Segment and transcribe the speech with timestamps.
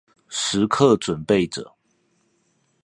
[0.29, 1.75] 時刻準備著